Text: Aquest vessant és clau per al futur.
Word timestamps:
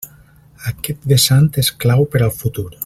Aquest 0.71 1.05
vessant 1.11 1.49
és 1.65 1.71
clau 1.85 2.05
per 2.15 2.23
al 2.29 2.37
futur. 2.43 2.71